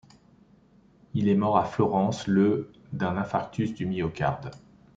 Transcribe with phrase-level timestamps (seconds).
[1.13, 4.49] Il est mort à Florence le d'un infarctus du myocarde.